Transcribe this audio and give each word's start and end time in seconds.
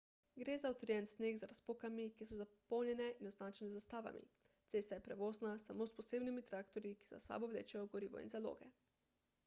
gre 0.37 0.53
za 0.61 0.69
utrjen 0.75 1.07
sneg 1.09 1.35
z 1.41 1.49
razpokami 1.49 2.05
ki 2.19 2.25
so 2.29 2.37
zapolnjene 2.39 3.09
in 3.23 3.29
označene 3.31 3.69
z 3.75 3.81
zastavami 3.81 4.23
cesta 4.75 4.97
je 4.99 5.03
prevozna 5.09 5.51
samo 5.65 5.87
s 5.91 5.95
posebnimi 5.99 6.45
traktorji 6.53 6.95
ki 7.03 7.11
za 7.11 7.19
sabo 7.27 7.51
vlečejo 7.53 7.85
gorivo 7.93 8.23
in 8.25 8.33
zaloge 8.37 8.71